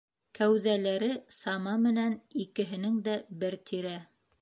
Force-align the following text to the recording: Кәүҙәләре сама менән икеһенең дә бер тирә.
Кәүҙәләре 0.37 1.09
сама 1.41 1.75
менән 1.85 2.17
икеһенең 2.47 2.99
дә 3.11 3.19
бер 3.45 3.63
тирә. 3.73 3.99